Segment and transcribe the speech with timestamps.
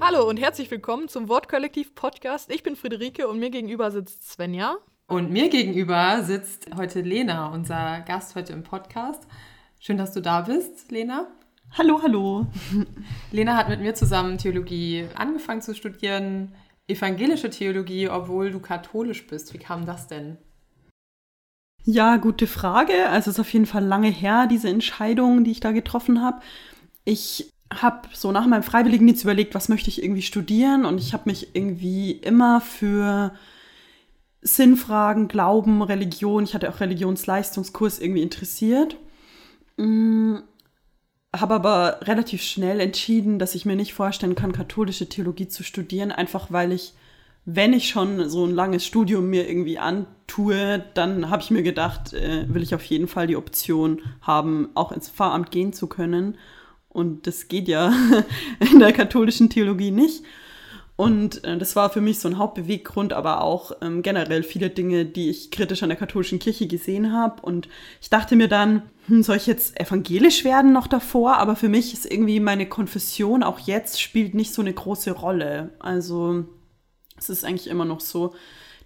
[0.00, 2.50] Hallo und herzlich willkommen zum Wortkollektiv Podcast.
[2.50, 4.76] Ich bin Friederike und mir gegenüber sitzt Svenja.
[5.08, 9.26] Und mir gegenüber sitzt heute Lena, unser Gast heute im Podcast.
[9.80, 11.26] Schön, dass du da bist, Lena.
[11.76, 12.46] Hallo, hallo.
[13.32, 16.54] Lena hat mit mir zusammen Theologie angefangen zu studieren,
[16.88, 19.52] evangelische Theologie, obwohl du katholisch bist.
[19.54, 20.38] Wie kam das denn?
[21.84, 23.08] Ja, gute Frage.
[23.08, 26.40] Also es ist auf jeden Fall lange her, diese Entscheidung, die ich da getroffen habe.
[27.04, 31.24] Ich habe so nach meinem Freiwilligendienst überlegt, was möchte ich irgendwie studieren und ich habe
[31.26, 33.32] mich irgendwie immer für
[34.42, 38.96] Sinnfragen, Glauben, Religion, ich hatte auch Religionsleistungskurs irgendwie interessiert.
[39.76, 40.36] Mm,
[41.40, 46.12] habe aber relativ schnell entschieden, dass ich mir nicht vorstellen kann, katholische Theologie zu studieren,
[46.12, 46.94] einfach weil ich,
[47.44, 52.12] wenn ich schon so ein langes Studium mir irgendwie antue, dann habe ich mir gedacht,
[52.12, 56.36] äh, will ich auf jeden Fall die Option haben, auch ins Pfarramt gehen zu können.
[56.88, 57.92] Und das geht ja
[58.72, 60.24] in der katholischen Theologie nicht.
[60.96, 65.04] Und äh, das war für mich so ein Hauptbeweggrund, aber auch ähm, generell viele Dinge,
[65.04, 67.42] die ich kritisch an der katholischen Kirche gesehen habe.
[67.42, 67.68] Und
[68.00, 71.36] ich dachte mir dann, hm, soll ich jetzt evangelisch werden noch davor?
[71.36, 75.70] Aber für mich ist irgendwie meine Konfession auch jetzt spielt nicht so eine große Rolle.
[75.80, 76.44] Also
[77.18, 78.34] es ist eigentlich immer noch so,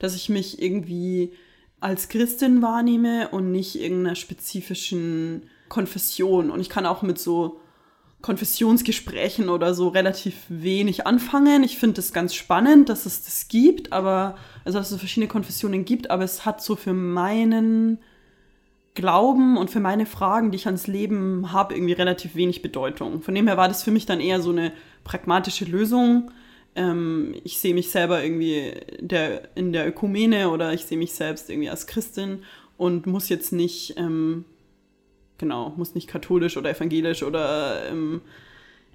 [0.00, 1.32] dass ich mich irgendwie
[1.78, 6.50] als Christin wahrnehme und nicht irgendeiner spezifischen Konfession.
[6.50, 7.59] Und ich kann auch mit so
[8.22, 11.62] Konfessionsgesprächen oder so relativ wenig anfangen.
[11.62, 15.84] Ich finde es ganz spannend, dass es das gibt, aber also dass es verschiedene Konfessionen
[15.84, 17.98] gibt, aber es hat so für meinen
[18.94, 23.22] Glauben und für meine Fragen, die ich ans Leben habe, irgendwie relativ wenig Bedeutung.
[23.22, 24.72] Von dem her war das für mich dann eher so eine
[25.04, 26.30] pragmatische Lösung.
[26.74, 31.48] Ähm, ich sehe mich selber irgendwie der, in der Ökumene oder ich sehe mich selbst
[31.48, 32.42] irgendwie als Christin
[32.76, 34.44] und muss jetzt nicht ähm,
[35.40, 38.20] genau, muss nicht katholisch oder evangelisch oder ähm,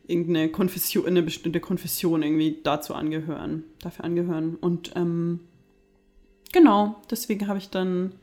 [0.08, 4.56] irgendeine Konfession, eine bestimmte Konfession irgendwie dazu angehören, dafür angehören.
[4.56, 5.42] Und ähm,
[6.54, 8.14] genau, deswegen habe ich dann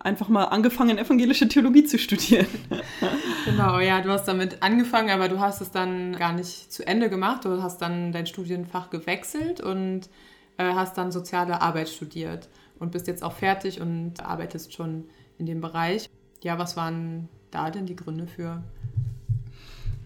[0.00, 2.48] einfach mal angefangen, evangelische Theologie zu studieren.
[3.44, 7.08] genau, ja, du hast damit angefangen, aber du hast es dann gar nicht zu Ende
[7.08, 7.44] gemacht.
[7.44, 10.10] Du hast dann dein Studienfach gewechselt und
[10.58, 12.48] äh, hast dann soziale Arbeit studiert
[12.80, 15.04] und bist jetzt auch fertig und arbeitest schon
[15.38, 16.08] in dem Bereich.
[16.42, 18.62] Ja, was waren da denn die Gründe für?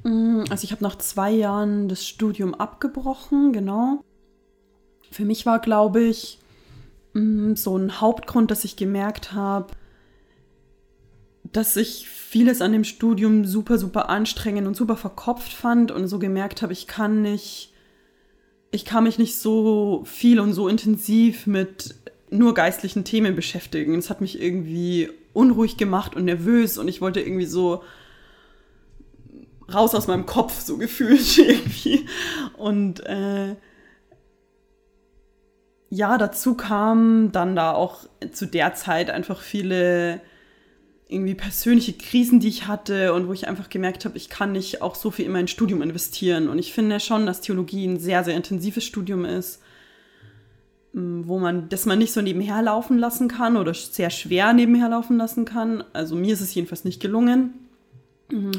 [0.04, 4.04] Mm, also ich habe nach zwei Jahren das Studium abgebrochen, genau.
[5.10, 6.38] Für mich war, glaube ich,
[7.14, 9.68] mm, so ein Hauptgrund, dass ich gemerkt habe,
[11.52, 16.18] dass ich vieles an dem Studium super, super anstrengend und super verkopft fand und so
[16.18, 17.72] gemerkt habe, ich kann nicht,
[18.72, 21.94] ich kann mich nicht so viel und so intensiv mit
[22.30, 23.94] nur geistlichen Themen beschäftigen.
[23.94, 27.84] Es hat mich irgendwie unruhig gemacht und nervös und ich wollte irgendwie so
[29.72, 32.06] raus aus meinem Kopf, so gefühlt irgendwie.
[32.56, 33.56] Und äh,
[35.90, 40.20] ja, dazu kamen dann da auch zu der Zeit einfach viele
[41.08, 44.82] irgendwie persönliche Krisen, die ich hatte und wo ich einfach gemerkt habe, ich kann nicht
[44.82, 46.48] auch so viel in mein Studium investieren.
[46.48, 49.60] Und ich finde schon, dass Theologie ein sehr, sehr intensives Studium ist
[50.98, 55.18] wo man, das man nicht so nebenher laufen lassen kann oder sehr schwer nebenher laufen
[55.18, 55.84] lassen kann.
[55.92, 57.52] Also mir ist es jedenfalls nicht gelungen.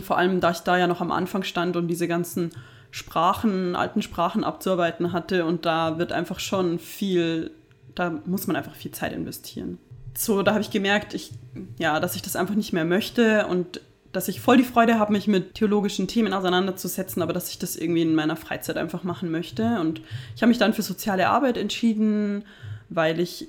[0.03, 2.51] Vor allem, da ich da ja noch am Anfang stand und diese ganzen
[2.91, 7.51] Sprachen, alten Sprachen abzuarbeiten hatte und da wird einfach schon viel,
[7.95, 9.79] da muss man einfach viel Zeit investieren.
[10.15, 11.31] So, da habe ich gemerkt, ich,
[11.79, 13.81] ja, dass ich das einfach nicht mehr möchte und
[14.11, 17.75] dass ich voll die Freude habe, mich mit theologischen Themen auseinanderzusetzen, aber dass ich das
[17.75, 19.79] irgendwie in meiner Freizeit einfach machen möchte.
[19.79, 20.01] Und
[20.35, 22.45] ich habe mich dann für soziale Arbeit entschieden,
[22.89, 23.47] weil ich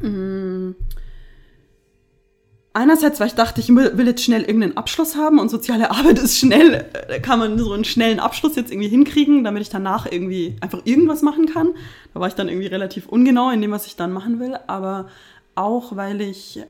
[0.00, 0.76] mh, mm,
[2.76, 6.38] einerseits, weil ich dachte, ich will jetzt schnell irgendeinen Abschluss haben und soziale Arbeit ist
[6.38, 10.56] schnell, da kann man so einen schnellen Abschluss jetzt irgendwie hinkriegen, damit ich danach irgendwie
[10.60, 11.74] einfach irgendwas machen kann.
[12.12, 15.08] Da war ich dann irgendwie relativ ungenau in dem, was ich dann machen will, aber
[15.54, 16.60] auch, weil ich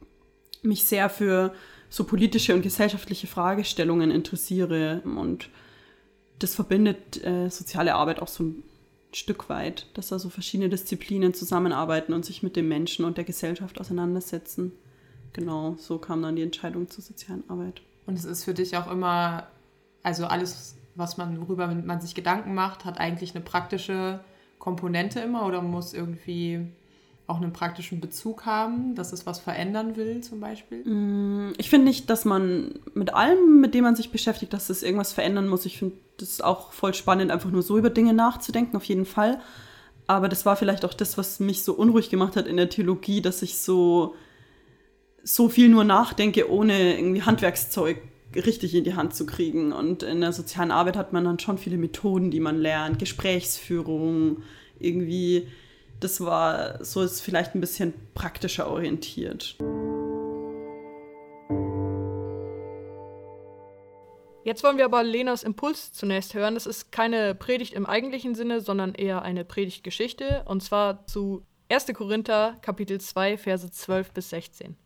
[0.62, 1.52] mich sehr für
[1.88, 5.02] so politische und gesellschaftliche Fragestellungen interessiere.
[5.04, 5.50] Und
[6.38, 8.62] das verbindet äh, soziale Arbeit auch so ein
[9.12, 13.24] Stück weit, dass da so verschiedene Disziplinen zusammenarbeiten und sich mit dem Menschen und der
[13.24, 14.72] Gesellschaft auseinandersetzen.
[15.32, 17.82] Genau, so kam dann die Entscheidung zur sozialen Arbeit.
[18.06, 19.46] Und es ist für dich auch immer,
[20.02, 24.20] also alles, was man, worüber man sich Gedanken macht, hat eigentlich eine praktische
[24.58, 26.66] Komponente immer oder muss irgendwie
[27.26, 30.84] auch einen praktischen Bezug haben, dass es was verändern will zum Beispiel?
[30.84, 34.82] Mm, ich finde nicht, dass man mit allem, mit dem man sich beschäftigt, dass es
[34.82, 35.66] irgendwas verändern muss.
[35.66, 39.40] Ich finde das auch voll spannend, einfach nur so über Dinge nachzudenken, auf jeden Fall.
[40.06, 43.20] Aber das war vielleicht auch das, was mich so unruhig gemacht hat in der Theologie,
[43.20, 44.14] dass ich so,
[45.24, 47.98] so viel nur nachdenke, ohne irgendwie Handwerkszeug
[48.36, 49.72] richtig in die Hand zu kriegen.
[49.72, 54.42] Und in der sozialen Arbeit hat man dann schon viele Methoden, die man lernt, Gesprächsführung,
[54.78, 55.48] irgendwie,
[56.00, 59.56] das war so ist vielleicht ein bisschen praktischer orientiert.
[64.44, 66.54] Jetzt wollen wir aber Lenas Impuls zunächst hören.
[66.54, 70.44] Das ist keine Predigt im eigentlichen Sinne, sondern eher eine Predigtgeschichte.
[70.46, 71.86] Und zwar zu 1.
[71.94, 74.76] Korinther, Kapitel 2, Verse 12 bis 16.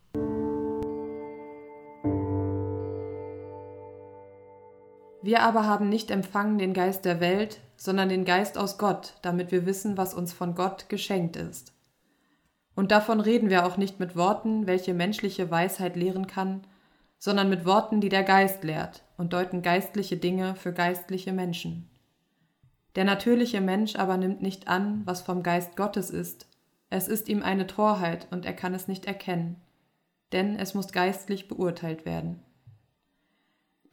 [5.21, 9.51] Wir aber haben nicht empfangen den Geist der Welt, sondern den Geist aus Gott, damit
[9.51, 11.73] wir wissen, was uns von Gott geschenkt ist.
[12.75, 16.61] Und davon reden wir auch nicht mit Worten, welche menschliche Weisheit lehren kann,
[17.17, 21.89] sondern mit Worten, die der Geist lehrt und deuten geistliche Dinge für geistliche Menschen.
[22.93, 26.45] Der natürliche Mensch aber nimmt nicht an, was vom Geist Gottes ist,
[26.91, 29.55] es ist ihm eine Torheit und er kann es nicht erkennen,
[30.33, 32.43] denn es muss geistlich beurteilt werden.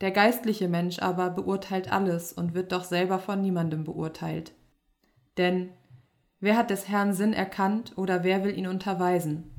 [0.00, 4.52] Der geistliche Mensch aber beurteilt alles und wird doch selber von niemandem beurteilt.
[5.36, 5.70] Denn
[6.40, 9.50] wer hat des Herrn Sinn erkannt oder wer will ihn unterweisen?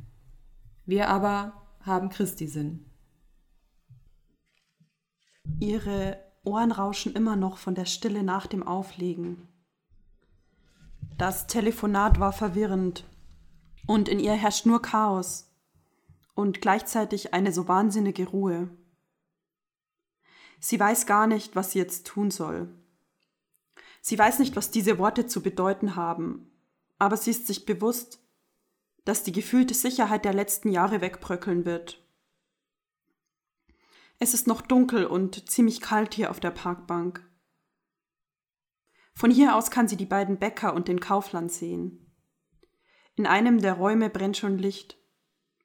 [0.85, 2.85] Wir aber haben Christi Sinn.
[5.59, 9.47] Ihre Ohren rauschen immer noch von der Stille nach dem Auflegen.
[11.17, 13.03] Das Telefonat war verwirrend
[13.85, 15.51] und in ihr herrscht nur Chaos
[16.33, 18.69] und gleichzeitig eine so wahnsinnige Ruhe.
[20.59, 22.69] Sie weiß gar nicht, was sie jetzt tun soll.
[24.01, 26.51] Sie weiß nicht, was diese Worte zu bedeuten haben,
[26.97, 28.19] aber sie ist sich bewusst,
[29.05, 32.03] dass die gefühlte Sicherheit der letzten Jahre wegbröckeln wird
[34.21, 37.25] es ist noch dunkel und ziemlich kalt hier auf der Parkbank.
[39.13, 42.13] Von hier aus kann sie die beiden Bäcker und den Kaufland sehen.
[43.15, 44.97] In einem der Räume brennt schon Licht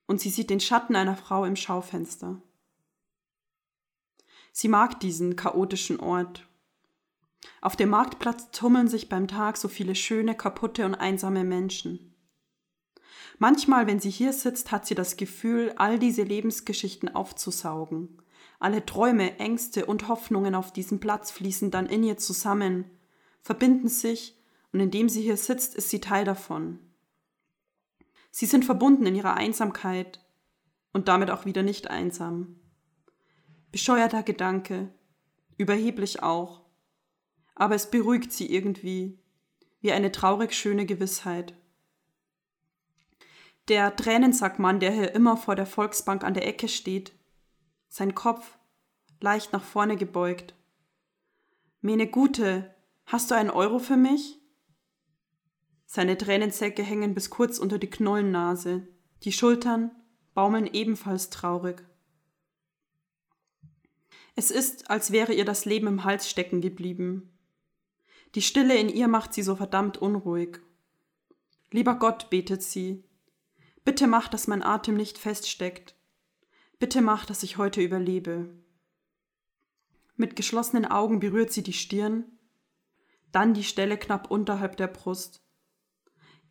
[0.07, 2.43] und sie sieht den Schatten einer Frau im Schaufenster.
[4.55, 6.49] Sie mag diesen chaotischen Ort.
[7.61, 12.15] Auf dem Marktplatz tummeln sich beim Tag so viele schöne, kaputte und einsame Menschen.
[13.39, 18.23] Manchmal, wenn sie hier sitzt, hat sie das Gefühl, all diese Lebensgeschichten aufzusaugen
[18.65, 22.91] alle Träume, Ängste und Hoffnungen auf diesem Platz fließen dann in ihr zusammen,
[23.43, 24.41] verbinden sich,
[24.73, 26.79] und indem sie hier sitzt, ist sie Teil davon.
[28.31, 30.25] Sie sind verbunden in ihrer Einsamkeit
[30.95, 32.57] und damit auch wieder nicht einsam.
[33.75, 34.95] Bescheuerter Gedanke,
[35.57, 36.61] überheblich auch,
[37.57, 39.19] aber es beruhigt sie irgendwie,
[39.81, 41.55] wie eine traurig schöne Gewissheit.
[43.67, 47.15] Der Tränensackmann, der hier immer vor der Volksbank an der Ecke steht,
[47.89, 48.57] sein Kopf
[49.21, 50.55] leicht nach vorne gebeugt.
[51.81, 52.73] Mene Gute,
[53.07, 54.41] hast du einen Euro für mich?
[55.85, 58.87] Seine Tränensäcke hängen bis kurz unter die Knollennase,
[59.25, 59.91] die Schultern
[60.33, 61.85] baumeln ebenfalls traurig.
[64.37, 67.31] Es ist, als wäre ihr das Leben im Hals stecken geblieben.
[68.35, 70.61] Die Stille in ihr macht sie so verdammt unruhig.
[71.71, 73.05] Lieber Gott, betet sie,
[73.85, 75.95] bitte mach, dass mein Atem nicht feststeckt.
[76.79, 78.49] Bitte mach, dass ich heute überlebe.
[80.17, 82.25] Mit geschlossenen Augen berührt sie die Stirn,
[83.31, 85.43] dann die Stelle knapp unterhalb der Brust.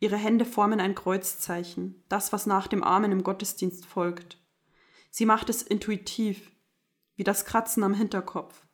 [0.00, 4.38] Ihre Hände formen ein Kreuzzeichen, das, was nach dem Amen im Gottesdienst folgt.
[5.10, 6.50] Sie macht es intuitiv,
[7.16, 8.66] wie das Kratzen am Hinterkopf.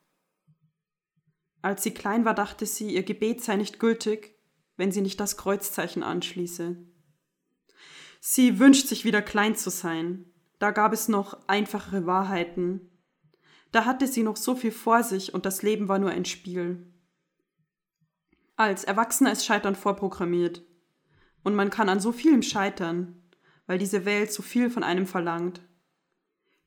[1.62, 4.38] Als sie klein war, dachte sie, ihr Gebet sei nicht gültig,
[4.76, 6.76] wenn sie nicht das Kreuzzeichen anschließe.
[8.20, 12.90] Sie wünscht sich wieder klein zu sein, da gab es noch einfachere Wahrheiten.
[13.72, 16.92] Da hatte sie noch so viel vor sich und das Leben war nur ein Spiel.
[18.56, 20.62] Als Erwachsener ist Scheitern vorprogrammiert.
[21.42, 23.22] Und man kann an so vielem scheitern,
[23.66, 25.62] weil diese Welt so viel von einem verlangt.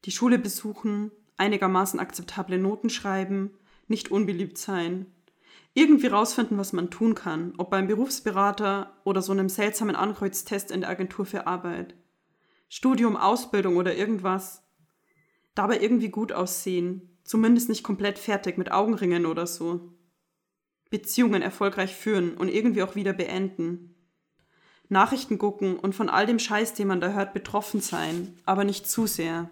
[0.05, 3.51] Die Schule besuchen, einigermaßen akzeptable Noten schreiben,
[3.87, 5.07] nicht unbeliebt sein,
[5.73, 10.81] irgendwie rausfinden, was man tun kann, ob beim Berufsberater oder so einem seltsamen Ankreuztest in
[10.81, 11.95] der Agentur für Arbeit.
[12.69, 14.63] Studium, Ausbildung oder irgendwas.
[15.55, 19.93] Dabei irgendwie gut aussehen, zumindest nicht komplett fertig mit Augenringen oder so.
[20.89, 23.95] Beziehungen erfolgreich führen und irgendwie auch wieder beenden.
[24.89, 28.87] Nachrichten gucken und von all dem Scheiß, den man da hört, betroffen sein, aber nicht
[28.87, 29.49] zu sehr.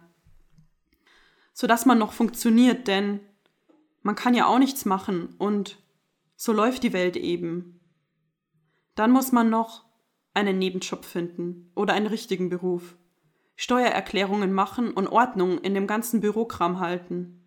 [1.54, 3.20] Sodass man noch funktioniert, denn
[4.02, 5.78] man kann ja auch nichts machen und
[6.36, 7.80] so läuft die Welt eben.
[8.96, 9.86] Dann muss man noch
[10.34, 12.96] einen Nebenjob finden oder einen richtigen Beruf.
[13.56, 17.42] Steuererklärungen machen und Ordnung in dem ganzen Bürokram halten.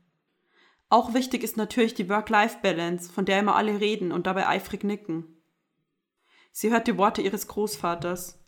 [0.88, 5.42] Auch wichtig ist natürlich die Work-Life-Balance, von der immer alle reden und dabei eifrig nicken.
[6.52, 8.38] Sie hört die Worte ihres Großvaters.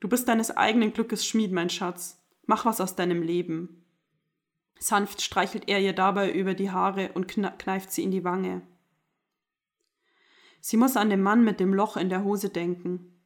[0.00, 2.22] Du bist deines eigenen Glückes Schmied, mein Schatz.
[2.44, 3.83] Mach was aus deinem Leben.
[4.84, 8.60] Sanft streichelt er ihr dabei über die Haare und kneift sie in die Wange.
[10.60, 13.18] Sie muss an den Mann mit dem Loch in der Hose denken.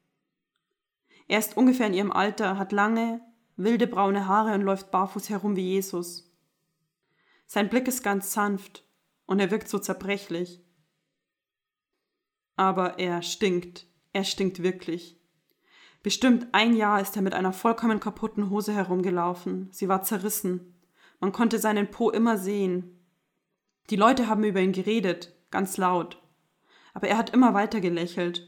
[1.27, 3.19] Er ist ungefähr in ihrem Alter, hat lange,
[3.57, 6.33] wilde braune Haare und läuft barfuß herum wie Jesus.
[7.45, 8.85] Sein Blick ist ganz sanft
[9.25, 10.63] und er wirkt so zerbrechlich.
[12.55, 15.19] Aber er stinkt, er stinkt wirklich.
[16.03, 19.67] Bestimmt ein Jahr ist er mit einer vollkommen kaputten Hose herumgelaufen.
[19.73, 20.78] Sie war zerrissen.
[21.19, 22.99] Man konnte seinen Po immer sehen.
[23.89, 26.21] Die Leute haben über ihn geredet, ganz laut.
[26.93, 28.47] Aber er hat immer weiter gelächelt.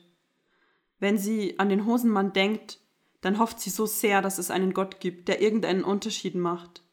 [0.99, 2.79] Wenn sie an den Hosenmann denkt,
[3.21, 6.83] dann hofft sie so sehr, dass es einen Gott gibt, der irgendeinen Unterschied macht.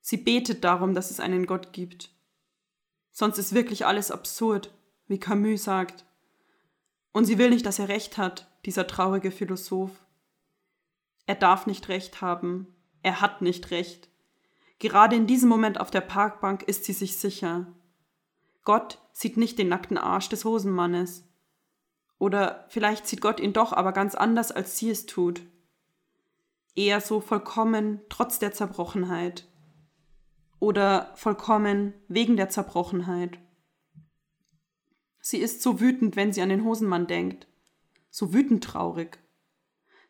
[0.00, 2.10] Sie betet darum, dass es einen Gott gibt.
[3.10, 4.74] Sonst ist wirklich alles absurd,
[5.06, 6.04] wie Camus sagt.
[7.12, 9.92] Und sie will nicht, dass er recht hat, dieser traurige Philosoph.
[11.26, 12.66] Er darf nicht recht haben.
[13.02, 14.08] Er hat nicht recht.
[14.82, 17.68] Gerade in diesem Moment auf der Parkbank ist sie sich sicher.
[18.64, 21.24] Gott sieht nicht den nackten Arsch des Hosenmannes.
[22.18, 25.42] Oder vielleicht sieht Gott ihn doch, aber ganz anders, als sie es tut.
[26.74, 29.46] Eher so vollkommen trotz der Zerbrochenheit.
[30.58, 33.38] Oder vollkommen wegen der Zerbrochenheit.
[35.20, 37.46] Sie ist so wütend, wenn sie an den Hosenmann denkt
[38.12, 39.18] so wütend traurig.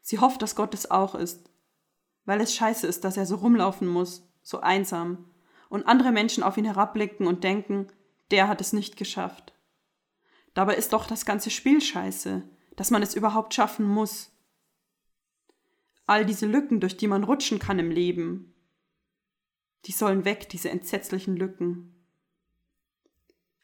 [0.02, 1.48] Sie hofft, dass Gott es auch ist,
[2.24, 5.30] weil es scheiße ist, dass er so rumlaufen muss, so einsam,
[5.68, 7.88] und andere Menschen auf ihn herabblicken und denken,
[8.30, 9.54] der hat es nicht geschafft.
[10.54, 12.42] Dabei ist doch das ganze Spiel scheiße,
[12.76, 14.30] dass man es überhaupt schaffen muss.
[16.06, 18.54] All diese Lücken, durch die man rutschen kann im Leben,
[19.86, 21.94] die sollen weg, diese entsetzlichen Lücken.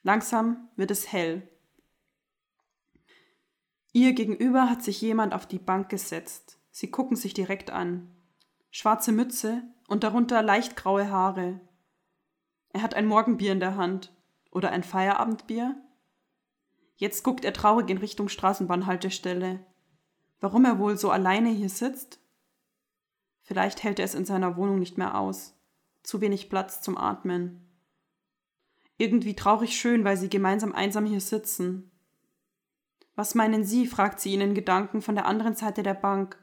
[0.02, 1.46] Langsam wird es hell.
[3.92, 6.58] Ihr gegenüber hat sich jemand auf die Bank gesetzt.
[6.70, 8.14] Sie gucken sich direkt an.
[8.70, 11.58] Schwarze Mütze und darunter leicht graue Haare.
[12.68, 14.12] Er hat ein Morgenbier in der Hand.
[14.50, 15.76] Oder ein Feierabendbier?
[16.96, 19.60] Jetzt guckt er traurig in Richtung Straßenbahnhaltestelle.
[20.40, 22.20] Warum er wohl so alleine hier sitzt?
[23.42, 25.54] Vielleicht hält er es in seiner Wohnung nicht mehr aus.
[26.02, 27.66] Zu wenig Platz zum Atmen.
[28.96, 31.90] Irgendwie traurig schön, weil sie gemeinsam einsam hier sitzen.
[33.14, 33.86] Was meinen Sie?
[33.86, 36.38] fragt sie ihn in Gedanken von der anderen Seite der Bank.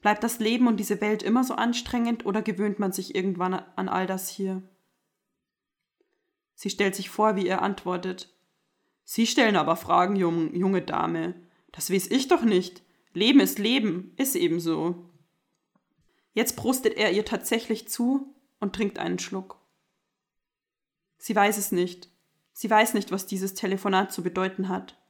[0.00, 3.88] Bleibt das Leben und diese Welt immer so anstrengend oder gewöhnt man sich irgendwann an
[3.88, 4.62] all das hier?
[6.54, 8.34] Sie stellt sich vor, wie er antwortet.
[9.04, 11.34] Sie stellen aber Fragen, jung, junge Dame.
[11.72, 12.82] Das weiß ich doch nicht.
[13.12, 15.10] Leben ist Leben, ist ebenso.
[16.32, 19.58] Jetzt prostet er ihr tatsächlich zu und trinkt einen Schluck.
[21.18, 22.08] Sie weiß es nicht.
[22.52, 25.00] Sie weiß nicht, was dieses Telefonat zu bedeuten hat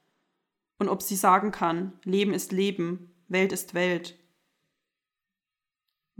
[0.80, 4.18] und ob sie sagen kann, Leben ist Leben, Welt ist Welt.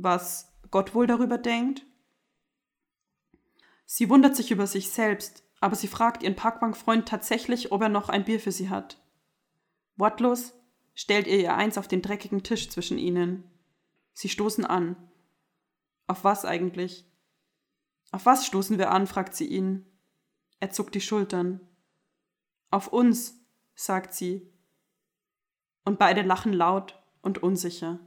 [0.02, 1.84] Was Gott wohl darüber denkt?
[3.84, 8.08] Sie wundert sich über sich selbst, aber sie fragt ihren Parkbankfreund tatsächlich, ob er noch
[8.08, 8.98] ein Bier für sie hat.
[9.96, 10.54] Wortlos
[10.94, 13.44] stellt ihr ihr eins auf den dreckigen Tisch zwischen ihnen.
[14.14, 14.96] Sie stoßen an.
[16.06, 17.04] Auf was eigentlich?
[18.10, 19.06] Auf was stoßen wir an?
[19.06, 19.84] fragt sie ihn.
[20.60, 21.60] Er zuckt die Schultern.
[22.70, 23.38] Auf uns,
[23.74, 24.50] sagt sie.
[25.84, 27.98] Und beide lachen laut und unsicher.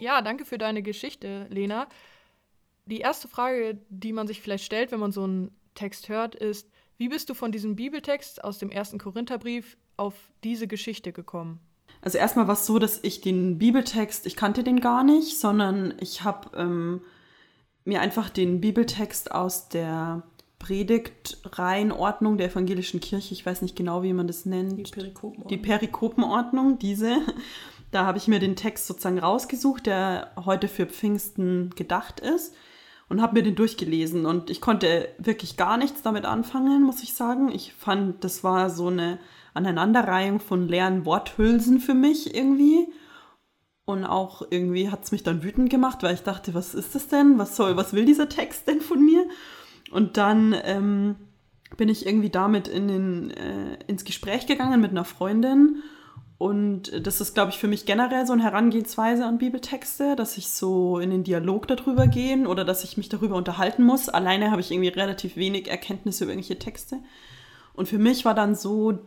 [0.00, 1.86] Ja, danke für deine Geschichte, Lena.
[2.86, 6.68] Die erste Frage, die man sich vielleicht stellt, wenn man so einen Text hört, ist,
[6.96, 11.60] wie bist du von diesem Bibeltext aus dem ersten Korintherbrief auf diese Geschichte gekommen?
[12.02, 15.94] Also erstmal war es so, dass ich den Bibeltext, ich kannte den gar nicht, sondern
[16.00, 17.02] ich habe ähm,
[17.84, 20.22] mir einfach den Bibeltext aus der
[20.58, 24.78] Predigtreihenordnung der evangelischen Kirche, ich weiß nicht genau, wie man das nennt.
[24.78, 25.48] Die Perikopenordnung.
[25.48, 27.16] Die Perikopenordnung, diese.
[27.90, 32.54] Da habe ich mir den Text sozusagen rausgesucht, der heute für Pfingsten gedacht ist
[33.08, 37.14] und habe mir den durchgelesen und ich konnte wirklich gar nichts damit anfangen, muss ich
[37.14, 37.50] sagen.
[37.50, 39.18] Ich fand, das war so eine
[39.52, 42.86] Aneinanderreihung von leeren Worthülsen für mich irgendwie.
[43.84, 47.08] Und auch irgendwie hat es mich dann wütend gemacht, weil ich dachte, was ist das
[47.08, 47.38] denn?
[47.38, 49.26] Was soll, was will dieser Text denn von mir?
[49.90, 51.16] Und dann ähm,
[51.76, 55.82] bin ich irgendwie damit in den, äh, ins Gespräch gegangen mit einer Freundin.
[56.40, 60.48] Und das ist, glaube ich, für mich generell so eine Herangehensweise an Bibeltexte, dass ich
[60.48, 64.08] so in den Dialog darüber gehen oder dass ich mich darüber unterhalten muss.
[64.08, 67.00] Alleine habe ich irgendwie relativ wenig Erkenntnisse über irgendwelche Texte.
[67.74, 69.06] Und für mich war dann so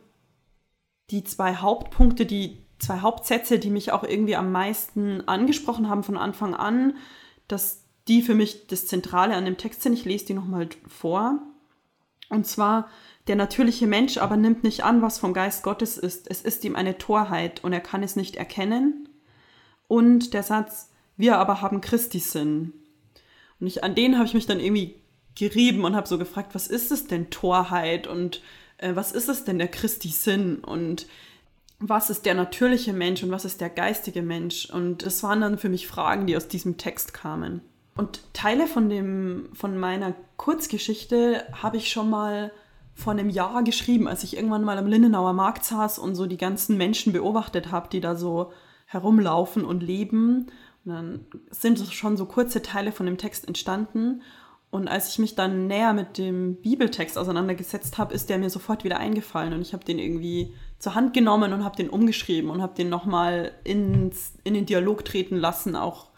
[1.09, 6.17] die zwei Hauptpunkte, die zwei Hauptsätze, die mich auch irgendwie am meisten angesprochen haben von
[6.17, 6.97] Anfang an,
[7.47, 9.93] dass die für mich das Zentrale an dem Text sind.
[9.93, 11.39] Ich lese die nochmal vor.
[12.29, 12.89] Und zwar,
[13.27, 16.29] der natürliche Mensch aber nimmt nicht an, was vom Geist Gottes ist.
[16.29, 19.07] Es ist ihm eine Torheit und er kann es nicht erkennen.
[19.87, 22.73] Und der Satz, wir aber haben Christi Sinn.
[23.59, 24.95] Und ich, an den habe ich mich dann irgendwie
[25.35, 28.41] gerieben und habe so gefragt, was ist es denn Torheit und
[28.77, 31.07] äh, was ist es denn der Christi Sinn und
[31.79, 34.69] was ist der natürliche Mensch und was ist der geistige Mensch?
[34.69, 37.61] Und das waren dann für mich Fragen, die aus diesem Text kamen.
[37.95, 42.51] Und Teile von, dem, von meiner Kurzgeschichte habe ich schon mal
[42.93, 46.37] vor einem Jahr geschrieben, als ich irgendwann mal am Lindenauer Markt saß und so die
[46.37, 48.51] ganzen Menschen beobachtet habe, die da so
[48.85, 50.47] herumlaufen und leben.
[50.85, 54.21] Und dann sind schon so kurze Teile von dem Text entstanden.
[54.69, 58.83] Und als ich mich dann näher mit dem Bibeltext auseinandergesetzt habe, ist der mir sofort
[58.83, 59.53] wieder eingefallen.
[59.53, 62.89] Und ich habe den irgendwie zur Hand genommen und habe den umgeschrieben und habe den
[62.89, 64.11] nochmal in
[64.45, 66.09] den Dialog treten lassen, auch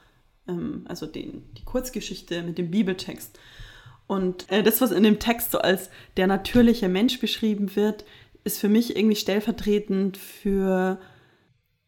[0.47, 3.37] ähm, also den, die Kurzgeschichte mit dem Bibeltext.
[4.07, 8.05] Und äh, das, was in dem Text so als der natürliche Mensch beschrieben wird,
[8.43, 10.99] ist für mich irgendwie stellvertretend für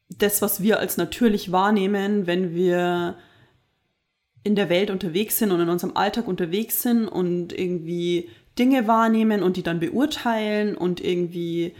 [0.09, 3.17] das, was wir als natürlich wahrnehmen, wenn wir
[4.43, 9.43] in der Welt unterwegs sind und in unserem Alltag unterwegs sind und irgendwie Dinge wahrnehmen
[9.43, 11.75] und die dann beurteilen und irgendwie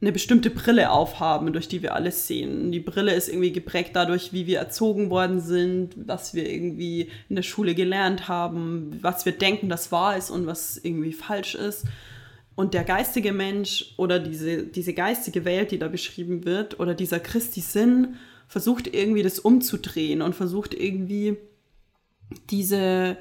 [0.00, 2.72] eine bestimmte Brille aufhaben, durch die wir alles sehen.
[2.72, 7.36] Die Brille ist irgendwie geprägt dadurch, wie wir erzogen worden sind, was wir irgendwie in
[7.36, 11.84] der Schule gelernt haben, was wir denken, das wahr ist und was irgendwie falsch ist.
[12.54, 17.20] Und der geistige Mensch oder diese, diese geistige Welt, die da beschrieben wird, oder dieser
[17.20, 18.16] Christi-Sinn,
[18.48, 21.36] versucht irgendwie das umzudrehen und versucht irgendwie
[22.50, 23.16] diese,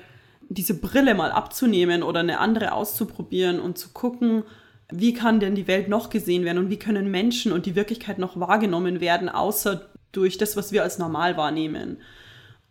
[0.50, 4.44] diese Brille mal abzunehmen oder eine andere auszuprobieren und zu gucken,
[4.92, 8.18] wie kann denn die Welt noch gesehen werden und wie können Menschen und die Wirklichkeit
[8.18, 11.98] noch wahrgenommen werden, außer durch das, was wir als normal wahrnehmen.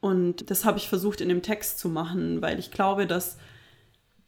[0.00, 3.38] Und das habe ich versucht in dem Text zu machen, weil ich glaube, dass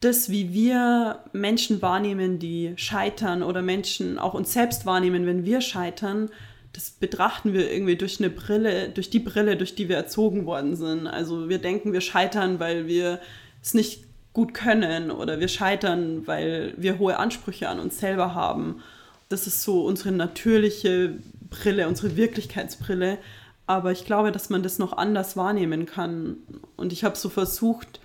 [0.01, 5.61] das, wie wir Menschen wahrnehmen, die scheitern oder Menschen auch uns selbst wahrnehmen, wenn wir
[5.61, 6.31] scheitern,
[6.73, 10.77] das betrachten wir irgendwie durch eine Brille, durch die Brille, durch die wir erzogen worden
[10.77, 11.07] sind.
[11.07, 13.21] Also wir denken, wir scheitern, weil wir
[13.61, 18.83] es nicht gut können oder wir scheitern, weil wir hohe Ansprüche an uns selber haben.
[19.29, 23.19] Das ist so unsere natürliche Brille, unsere Wirklichkeitsbrille.
[23.67, 26.39] Aber ich glaube, dass man das noch anders wahrnehmen kann.
[26.77, 28.01] Und ich habe so versucht,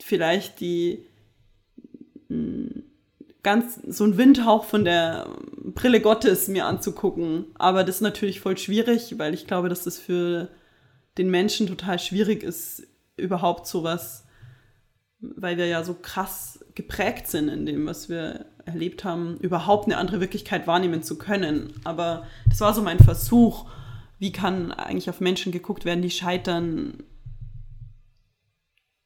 [0.00, 1.06] vielleicht die
[2.28, 2.84] hm,
[3.42, 7.46] ganz so einen Windhauch von der Brille Gottes mir anzugucken.
[7.54, 10.48] Aber das ist natürlich voll schwierig, weil ich glaube, dass das für
[11.16, 14.25] den Menschen total schwierig ist, überhaupt sowas
[15.20, 19.96] weil wir ja so krass geprägt sind in dem, was wir erlebt haben, überhaupt eine
[19.96, 21.72] andere Wirklichkeit wahrnehmen zu können.
[21.84, 23.66] Aber das war so mein Versuch,
[24.18, 27.02] wie kann eigentlich auf Menschen geguckt werden, die scheitern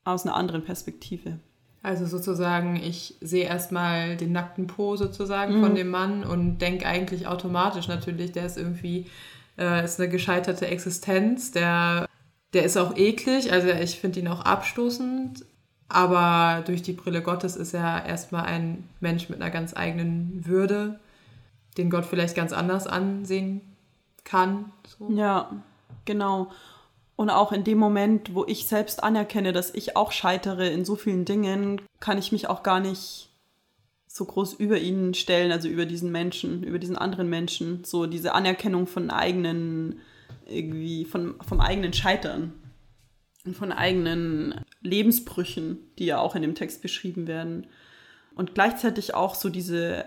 [0.04, 1.38] aus einer anderen Perspektive.
[1.82, 5.60] Also sozusagen, ich sehe erstmal den nackten Po sozusagen mhm.
[5.62, 9.06] von dem Mann und denke eigentlich automatisch natürlich, der ist irgendwie,
[9.58, 12.06] äh, ist eine gescheiterte Existenz, der,
[12.52, 15.44] der ist auch eklig, also ich finde ihn auch abstoßend,
[15.90, 21.00] aber durch die Brille Gottes ist er erstmal ein Mensch mit einer ganz eigenen Würde,
[21.76, 23.60] den Gott vielleicht ganz anders ansehen
[24.24, 24.72] kann.
[24.98, 25.10] So.
[25.10, 25.50] Ja,
[26.04, 26.50] genau.
[27.16, 30.94] Und auch in dem Moment, wo ich selbst anerkenne, dass ich auch scheitere in so
[30.94, 33.28] vielen Dingen, kann ich mich auch gar nicht
[34.06, 37.84] so groß über ihn stellen, also über diesen Menschen, über diesen anderen Menschen.
[37.84, 40.00] So diese Anerkennung von eigenen,
[40.46, 42.52] irgendwie, von, vom eigenen Scheitern
[43.44, 47.66] und von eigenen Lebensbrüchen, die ja auch in dem Text beschrieben werden.
[48.34, 50.06] Und gleichzeitig auch so diese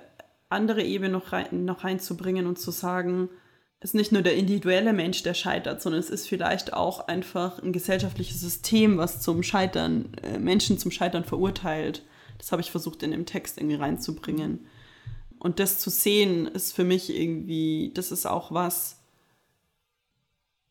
[0.50, 3.30] andere Ebene noch, rein, noch reinzubringen und zu sagen,
[3.80, 7.62] es ist nicht nur der individuelle Mensch, der scheitert, sondern es ist vielleicht auch einfach
[7.62, 12.04] ein gesellschaftliches System, was zum Scheitern, äh, Menschen zum Scheitern verurteilt.
[12.38, 14.66] Das habe ich versucht in dem Text irgendwie reinzubringen.
[15.38, 19.02] Und das zu sehen, ist für mich irgendwie, das ist auch was,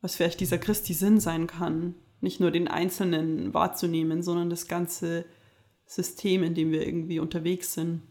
[0.01, 5.25] was vielleicht dieser Christi Sinn sein kann, nicht nur den Einzelnen wahrzunehmen, sondern das ganze
[5.85, 8.01] System, in dem wir irgendwie unterwegs sind.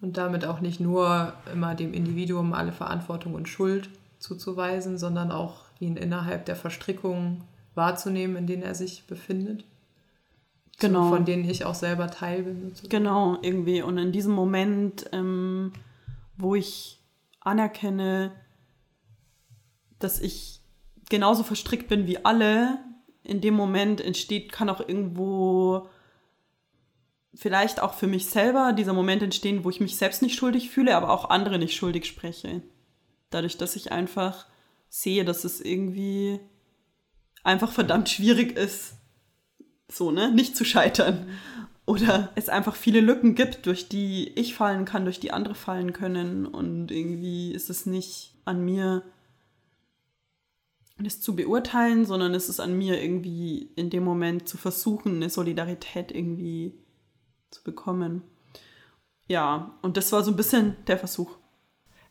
[0.00, 5.64] Und damit auch nicht nur immer dem Individuum alle Verantwortung und Schuld zuzuweisen, sondern auch
[5.80, 9.64] ihn innerhalb der Verstrickungen wahrzunehmen, in denen er sich befindet.
[10.80, 11.04] Genau.
[11.04, 12.62] So, von denen ich auch selber Teil bin.
[12.62, 12.88] Sozusagen.
[12.88, 13.82] Genau, irgendwie.
[13.82, 15.72] Und in diesem Moment, ähm,
[16.36, 17.00] wo ich
[17.40, 18.32] anerkenne,
[19.98, 20.60] dass ich
[21.10, 22.78] genauso verstrickt bin wie alle,
[23.28, 25.88] in dem Moment entsteht, kann auch irgendwo
[27.34, 30.96] vielleicht auch für mich selber dieser Moment entstehen, wo ich mich selbst nicht schuldig fühle,
[30.96, 32.62] aber auch andere nicht schuldig spreche.
[33.30, 34.46] Dadurch, dass ich einfach
[34.88, 36.40] sehe, dass es irgendwie
[37.44, 38.94] einfach verdammt schwierig ist,
[39.90, 41.28] so, ne, nicht zu scheitern.
[41.86, 45.92] Oder es einfach viele Lücken gibt, durch die ich fallen kann, durch die andere fallen
[45.92, 46.44] können.
[46.44, 49.02] Und irgendwie ist es nicht an mir,
[50.98, 55.30] das zu beurteilen, sondern es ist an mir irgendwie in dem Moment zu versuchen, eine
[55.30, 56.74] Solidarität irgendwie
[57.50, 58.22] zu bekommen.
[59.28, 61.36] Ja, und das war so ein bisschen der Versuch.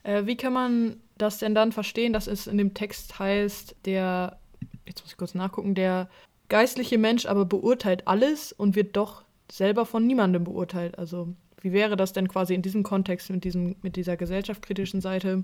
[0.03, 4.39] Äh, wie kann man das denn dann verstehen, dass es in dem Text heißt, der,
[4.85, 6.09] jetzt muss ich kurz nachgucken, der
[6.49, 10.97] geistliche Mensch aber beurteilt alles und wird doch selber von niemandem beurteilt.
[10.97, 15.43] Also wie wäre das denn quasi in diesem Kontext mit, diesem, mit dieser gesellschaftskritischen Seite,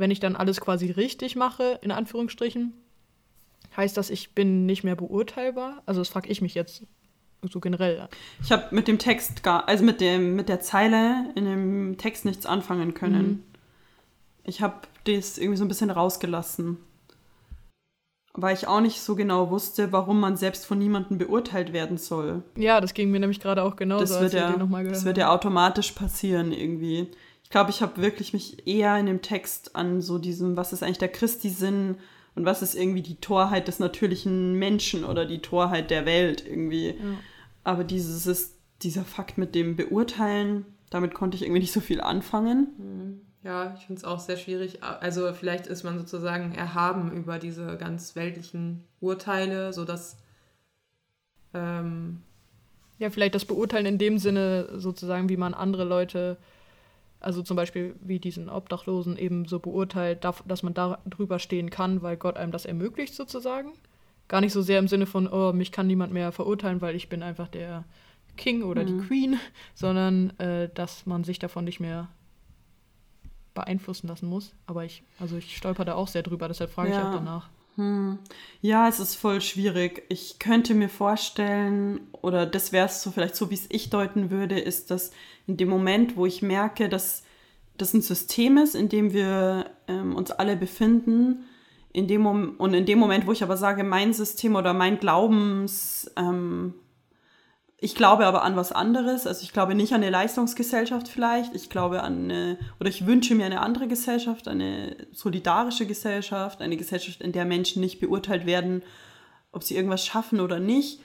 [0.00, 2.72] wenn ich dann alles quasi richtig mache, in Anführungsstrichen?
[3.76, 5.82] Heißt das, ich bin nicht mehr beurteilbar?
[5.86, 6.82] Also das frage ich mich jetzt
[7.42, 8.08] so generell.
[8.42, 12.24] Ich habe mit dem Text gar, also mit dem, mit der Zeile in dem Text
[12.24, 13.26] nichts anfangen können.
[13.26, 13.42] Mhm.
[14.44, 16.78] Ich habe das irgendwie so ein bisschen rausgelassen
[18.34, 22.42] weil ich auch nicht so genau wusste, warum man selbst von niemandem beurteilt werden soll.
[22.56, 24.14] Ja, das ging mir nämlich gerade auch genauso.
[24.14, 27.08] Das wird, ja, das wird ja automatisch passieren irgendwie.
[27.50, 30.84] Ich glaube, ich habe wirklich mich eher in dem Text an so diesem, was ist
[30.84, 31.96] eigentlich der Christi-Sinn
[32.36, 36.90] und was ist irgendwie die Torheit des natürlichen Menschen oder die Torheit der Welt irgendwie.
[36.90, 36.94] Ja.
[37.64, 42.00] Aber dieses ist dieser Fakt mit dem Beurteilen, damit konnte ich irgendwie nicht so viel
[42.00, 42.68] anfangen.
[42.78, 43.20] Mhm.
[43.42, 44.84] Ja, ich finde es auch sehr schwierig.
[44.84, 50.18] Also vielleicht ist man sozusagen erhaben über diese ganz weltlichen Urteile, sodass...
[51.52, 52.22] Ähm
[53.00, 56.36] ja, vielleicht das Beurteilen in dem Sinne sozusagen, wie man andere Leute,
[57.20, 62.02] also zum Beispiel wie diesen Obdachlosen eben so beurteilt, dass man da drüber stehen kann,
[62.02, 63.72] weil Gott einem das ermöglicht sozusagen.
[64.28, 67.08] Gar nicht so sehr im Sinne von, oh, mich kann niemand mehr verurteilen, weil ich
[67.08, 67.84] bin einfach der
[68.36, 68.86] King oder mhm.
[68.86, 69.40] die Queen,
[69.74, 72.08] sondern äh, dass man sich davon nicht mehr
[73.54, 74.54] beeinflussen lassen muss.
[74.66, 77.00] Aber ich, also ich stolper da auch sehr drüber, deshalb frage ja.
[77.00, 77.50] ich auch danach.
[77.80, 78.18] Hm.
[78.60, 80.04] Ja, es ist voll schwierig.
[80.10, 84.30] Ich könnte mir vorstellen, oder das wäre es so vielleicht so, wie es ich deuten
[84.30, 85.12] würde, ist, dass
[85.46, 87.22] in dem Moment, wo ich merke, dass
[87.78, 91.46] das ein System ist, in dem wir ähm, uns alle befinden,
[91.94, 96.10] in dem und in dem Moment, wo ich aber sage, mein System oder mein Glaubens,
[96.18, 96.74] ähm,
[97.82, 99.26] ich glaube aber an was anderes.
[99.26, 101.54] Also ich glaube nicht an eine Leistungsgesellschaft vielleicht.
[101.54, 106.76] Ich glaube an eine, oder ich wünsche mir eine andere Gesellschaft, eine solidarische Gesellschaft, eine
[106.76, 108.82] Gesellschaft, in der Menschen nicht beurteilt werden,
[109.50, 111.00] ob sie irgendwas schaffen oder nicht.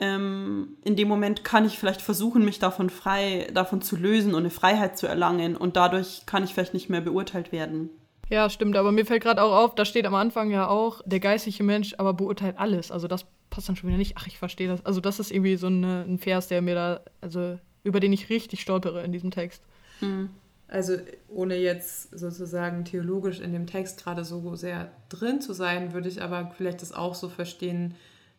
[0.00, 4.40] Ähm, in dem Moment kann ich vielleicht versuchen, mich davon frei, davon zu lösen und
[4.40, 5.56] eine Freiheit zu erlangen.
[5.56, 7.88] Und dadurch kann ich vielleicht nicht mehr beurteilt werden.
[8.28, 11.20] Ja, stimmt, aber mir fällt gerade auch auf, da steht am Anfang ja auch, der
[11.20, 12.90] geistliche Mensch aber beurteilt alles.
[12.90, 14.14] Also das passt dann schon wieder nicht.
[14.16, 14.84] Ach, ich verstehe das.
[14.84, 18.30] Also das ist irgendwie so eine, ein Vers, der mir da, also über den ich
[18.30, 19.62] richtig stolpere in diesem Text.
[20.00, 20.30] Hm.
[20.66, 20.96] Also
[21.28, 26.22] ohne jetzt sozusagen theologisch in dem Text gerade so sehr drin zu sein, würde ich
[26.22, 27.94] aber vielleicht das auch so verstehen,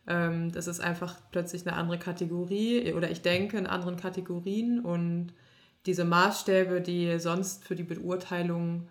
[0.08, 5.32] ähm, das ist einfach plötzlich eine andere Kategorie oder ich denke in anderen Kategorien und
[5.86, 8.88] diese Maßstäbe, die sonst für die Beurteilung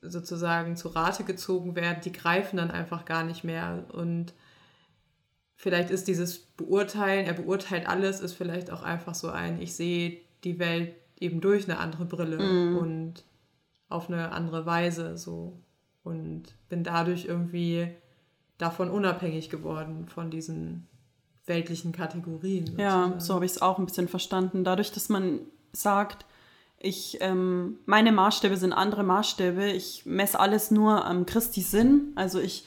[0.00, 4.32] sozusagen zu Rate gezogen werden, die greifen dann einfach gar nicht mehr und
[5.60, 10.16] vielleicht ist dieses Beurteilen, er beurteilt alles, ist vielleicht auch einfach so ein, ich sehe
[10.42, 12.78] die Welt eben durch eine andere Brille mm.
[12.78, 13.24] und
[13.90, 15.60] auf eine andere Weise so
[16.02, 17.88] und bin dadurch irgendwie
[18.56, 20.88] davon unabhängig geworden von diesen
[21.44, 22.66] weltlichen Kategorien.
[22.66, 23.12] Sozusagen.
[23.12, 24.64] Ja, so habe ich es auch ein bisschen verstanden.
[24.64, 25.40] Dadurch, dass man
[25.72, 26.24] sagt,
[26.78, 32.40] ich, ähm, meine Maßstäbe sind andere Maßstäbe, ich messe alles nur am Christi Sinn, also
[32.40, 32.64] ich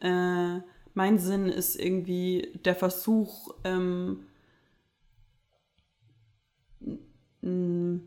[0.00, 0.58] äh,
[0.94, 4.26] mein Sinn ist irgendwie der Versuch, ähm,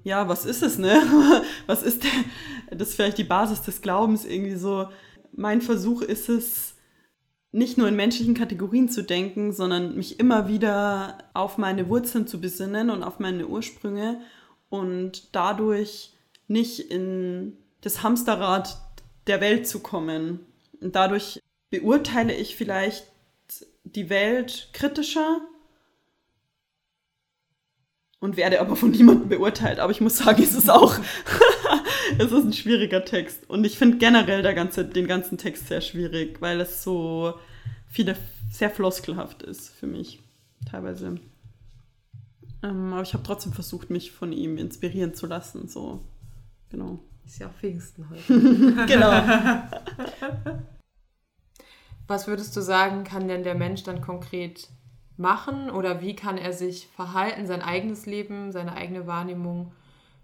[0.04, 1.00] ja, was ist es, ne?
[1.68, 2.10] Was ist der,
[2.76, 4.90] das ist vielleicht die Basis des Glaubens irgendwie so.
[5.32, 6.78] Mein Versuch ist es,
[7.52, 12.42] nicht nur in menschlichen Kategorien zu denken, sondern mich immer wieder auf meine Wurzeln zu
[12.42, 14.22] besinnen und auf meine Ursprünge
[14.70, 16.14] und dadurch
[16.48, 18.80] nicht in das Hamsterrad
[19.28, 20.40] der Welt zu kommen.
[20.82, 23.08] Und dadurch beurteile ich vielleicht
[23.84, 25.42] die Welt kritischer
[28.20, 29.80] und werde aber von niemandem beurteilt.
[29.80, 30.98] Aber ich muss sagen, es ist auch
[32.18, 33.50] es ist ein schwieriger Text.
[33.50, 37.34] Und ich finde generell der ganze, den ganzen Text sehr schwierig, weil es so
[37.88, 38.16] viele
[38.52, 40.22] sehr floskelhaft ist für mich
[40.70, 41.20] teilweise.
[42.64, 45.68] Ähm, aber ich habe trotzdem versucht, mich von ihm inspirieren zu lassen.
[45.68, 46.04] So,
[46.70, 47.00] genau.
[47.26, 48.86] Ist ja auch Pfingsten heute.
[48.88, 49.12] genau.
[52.08, 54.70] Was würdest du sagen, kann denn der Mensch dann konkret
[55.18, 59.74] machen oder wie kann er sich verhalten, sein eigenes Leben, seine eigene Wahrnehmung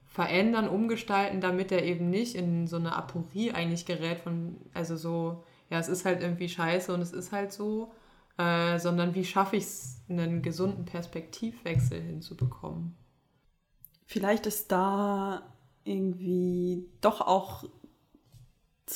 [0.05, 5.43] verändern, umgestalten, damit er eben nicht in so eine Aporie eigentlich gerät von, also so,
[5.69, 7.91] ja, es ist halt irgendwie scheiße und es ist halt so,
[8.37, 12.95] äh, sondern wie schaffe ich es, einen gesunden Perspektivwechsel hinzubekommen.
[14.05, 15.41] Vielleicht ist da
[15.83, 17.63] irgendwie doch auch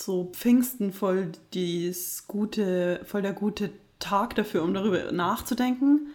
[0.08, 6.08] so Pfingsten voll dies gute, voll der gute Tag dafür, um darüber nachzudenken,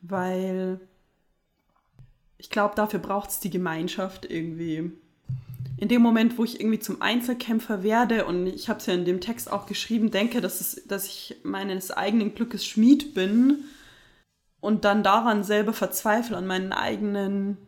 [0.00, 0.80] weil
[2.38, 4.90] ich glaube, dafür braucht es die Gemeinschaft irgendwie.
[5.76, 9.04] In dem Moment, wo ich irgendwie zum Einzelkämpfer werde, und ich habe es ja in
[9.04, 13.64] dem Text auch geschrieben, denke, dass, es, dass ich meines eigenen Glückes Schmied bin
[14.60, 17.58] und dann daran selber verzweifle, an meinen eigenen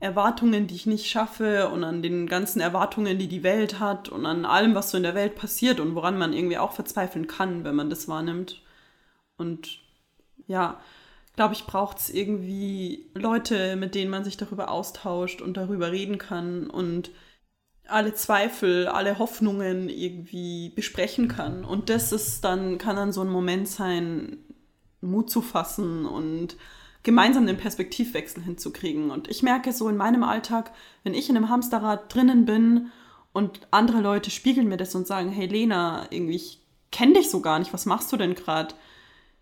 [0.00, 4.24] Erwartungen, die ich nicht schaffe und an den ganzen Erwartungen, die die Welt hat und
[4.26, 7.64] an allem, was so in der Welt passiert und woran man irgendwie auch verzweifeln kann,
[7.64, 8.62] wenn man das wahrnimmt.
[9.36, 9.78] Und
[10.46, 10.80] ja,
[11.36, 16.18] glaube ich, braucht es irgendwie Leute, mit denen man sich darüber austauscht und darüber reden
[16.18, 17.10] kann und
[17.86, 21.64] alle Zweifel, alle Hoffnungen irgendwie besprechen kann.
[21.64, 24.38] Und das ist dann, kann dann so ein Moment sein,
[25.00, 26.56] Mut zu fassen und
[27.02, 29.10] gemeinsam den Perspektivwechsel hinzukriegen.
[29.10, 32.90] Und ich merke so in meinem Alltag, wenn ich in einem Hamsterrad drinnen bin
[33.32, 36.60] und andere Leute spiegeln mir das und sagen, hey Lena, irgendwie, ich
[36.90, 38.74] kenne dich so gar nicht, was machst du denn gerade?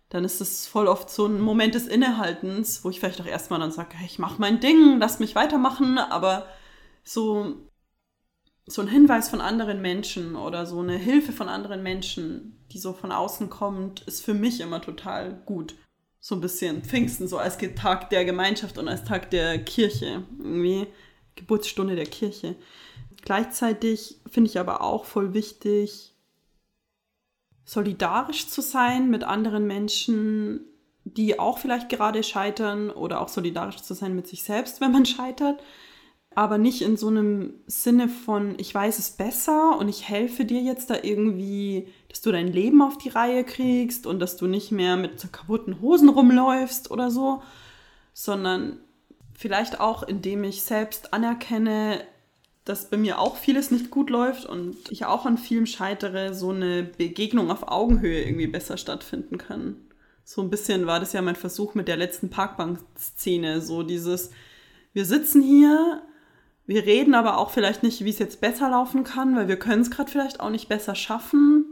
[0.09, 3.59] Dann ist es voll oft so ein Moment des Innehaltens, wo ich vielleicht auch erstmal
[3.59, 6.47] dann sage, hey, ich mache mein Ding, lass mich weitermachen, aber
[7.03, 7.57] so,
[8.65, 12.93] so ein Hinweis von anderen Menschen oder so eine Hilfe von anderen Menschen, die so
[12.93, 15.75] von außen kommt, ist für mich immer total gut
[16.19, 20.87] so ein bisschen Pfingsten, so als Tag der Gemeinschaft und als Tag der Kirche, irgendwie
[21.35, 22.55] Geburtsstunde der Kirche.
[23.21, 26.13] Gleichzeitig finde ich aber auch voll wichtig,
[27.65, 30.61] solidarisch zu sein mit anderen Menschen,
[31.03, 35.05] die auch vielleicht gerade scheitern oder auch solidarisch zu sein mit sich selbst, wenn man
[35.05, 35.61] scheitert
[36.35, 40.61] aber nicht in so einem Sinne von, ich weiß es besser und ich helfe dir
[40.61, 44.71] jetzt da irgendwie, dass du dein Leben auf die Reihe kriegst und dass du nicht
[44.71, 47.41] mehr mit kaputten Hosen rumläufst oder so,
[48.13, 48.79] sondern
[49.33, 52.03] vielleicht auch, indem ich selbst anerkenne,
[52.65, 56.51] dass bei mir auch vieles nicht gut läuft und ich auch an vielem scheitere, so
[56.51, 59.77] eine Begegnung auf Augenhöhe irgendwie besser stattfinden kann.
[60.23, 64.29] So ein bisschen war das ja mein Versuch mit der letzten Parkbank-Szene, so dieses,
[64.93, 66.03] wir sitzen hier,
[66.69, 69.81] wir reden aber auch vielleicht nicht, wie es jetzt besser laufen kann, weil wir können
[69.81, 71.65] es gerade vielleicht auch nicht besser schaffen.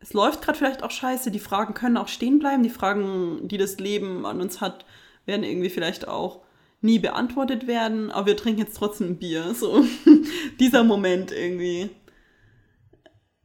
[0.00, 1.30] Es läuft gerade vielleicht auch scheiße.
[1.30, 2.64] Die Fragen können auch stehen bleiben.
[2.64, 4.86] Die Fragen, die das Leben an uns hat,
[5.24, 6.40] werden irgendwie vielleicht auch
[6.80, 8.10] nie beantwortet werden.
[8.10, 9.54] Aber wir trinken jetzt trotzdem ein Bier.
[9.54, 9.84] So
[10.58, 11.90] dieser Moment irgendwie.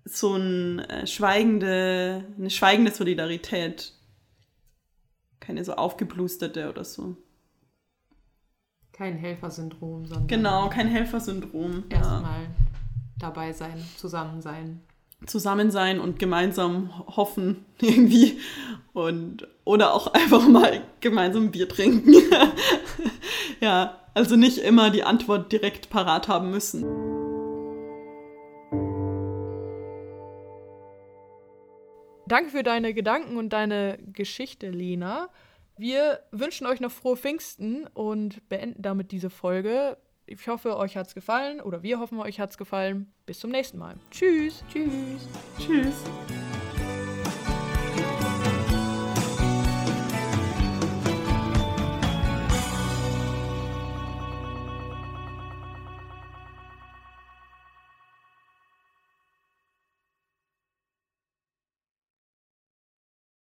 [0.05, 3.93] So ein, äh, schweigende, eine schweigende Solidarität.
[5.39, 7.15] Keine so aufgeblusterte oder so.
[8.99, 10.27] Kein Helfersyndrom, sondern.
[10.27, 11.85] Genau, kein Helfersyndrom.
[11.89, 12.47] Erstmal ja.
[13.17, 14.81] dabei sein, zusammen sein.
[15.25, 18.41] Zusammen sein und gemeinsam hoffen, irgendwie.
[18.91, 22.13] Und, oder auch einfach mal gemeinsam Bier trinken.
[23.61, 26.83] ja, also nicht immer die Antwort direkt parat haben müssen.
[32.27, 35.29] Danke für deine Gedanken und deine Geschichte, Lena.
[35.79, 39.95] Wir wünschen euch noch frohe Pfingsten und beenden damit diese Folge.
[40.25, 43.13] Ich hoffe, euch hat es gefallen oder wir hoffen, euch hat es gefallen.
[43.25, 43.95] Bis zum nächsten Mal.
[44.11, 44.61] Tschüss.
[44.73, 45.25] Tschüss.
[45.57, 45.95] Tschüss.